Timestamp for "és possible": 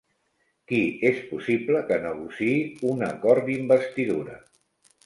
1.09-1.83